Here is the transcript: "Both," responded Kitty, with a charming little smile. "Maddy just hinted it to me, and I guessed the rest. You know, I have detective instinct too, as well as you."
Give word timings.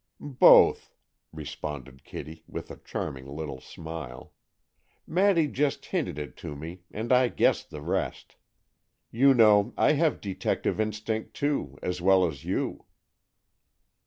"Both," 0.39 0.95
responded 1.31 2.03
Kitty, 2.03 2.43
with 2.47 2.71
a 2.71 2.77
charming 2.77 3.27
little 3.27 3.61
smile. 3.61 4.33
"Maddy 5.05 5.47
just 5.47 5.85
hinted 5.85 6.17
it 6.17 6.35
to 6.37 6.55
me, 6.55 6.81
and 6.89 7.13
I 7.13 7.27
guessed 7.27 7.69
the 7.69 7.81
rest. 7.83 8.35
You 9.11 9.35
know, 9.35 9.75
I 9.77 9.91
have 9.91 10.19
detective 10.19 10.79
instinct 10.79 11.35
too, 11.35 11.77
as 11.83 12.01
well 12.01 12.25
as 12.25 12.43
you." 12.43 12.85